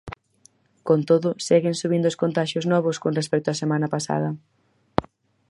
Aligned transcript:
Con 0.87 0.99
todo, 1.09 1.29
seguen 1.47 1.75
subindo 1.81 2.07
os 2.11 2.19
contaxios 2.23 2.65
novos 2.73 2.97
con 3.03 3.11
respecto 3.19 3.47
á 3.53 3.55
semana 3.63 3.87
pasada. 3.95 4.29